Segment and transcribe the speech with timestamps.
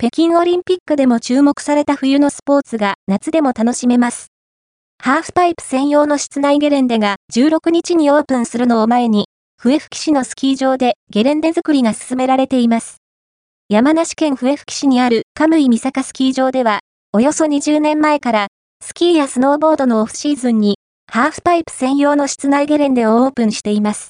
[0.00, 4.28] 北京オリンピックでも注目された冬のスポーツが夏でも楽しめます。
[5.02, 9.26] ハーフパイプ専用の室内ゲレンデが16日にオープンするのを前に、
[9.60, 12.98] 笛吹市のスキー場でゲレンデ作りが進められています。
[13.68, 16.78] 山梨県笛吹市にあるカムイ三坂スキー場では、
[17.12, 18.46] およそ20年前から、
[18.80, 20.76] スキーやスノーボードのオフシーズンに、
[21.10, 24.06] ハーフパイプ専用の室内ゲレンデをオープンしています。